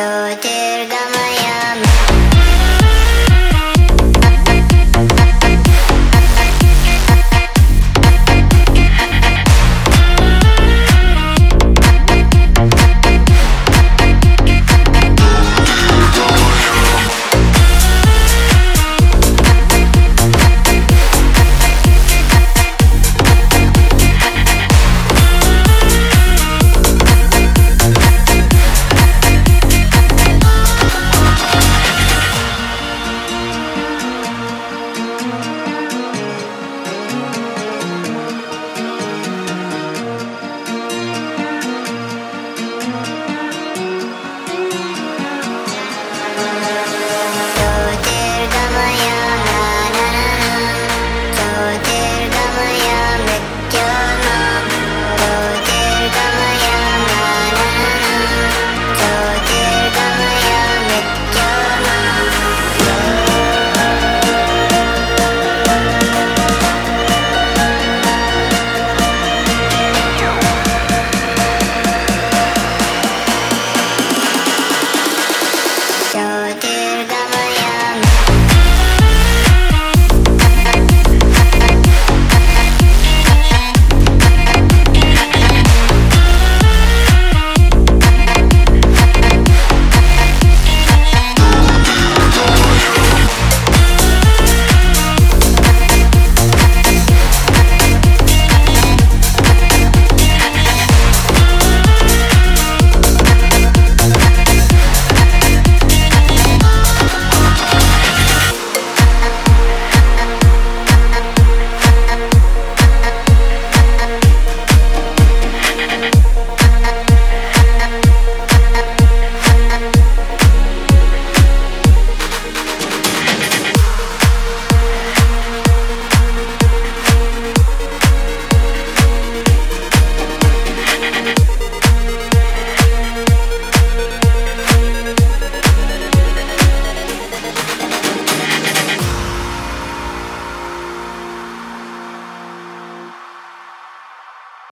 [0.00, 0.06] と
[0.40, 0.99] 出るだ